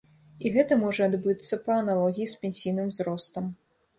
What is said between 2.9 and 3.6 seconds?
узростам.